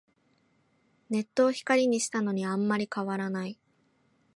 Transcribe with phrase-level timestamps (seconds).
[1.11, 3.59] ネットを光にしたのにあんまり変わらない